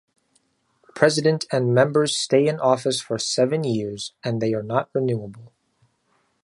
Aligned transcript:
President 0.95 1.45
and 1.51 1.75
members 1.75 2.17
stay 2.17 2.47
in 2.47 2.59
office 2.59 2.99
for 2.99 3.19
seven 3.19 3.63
years 3.63 4.13
and 4.23 4.41
they 4.41 4.51
are 4.51 4.63
not 4.63 4.89
renewable. 4.93 5.53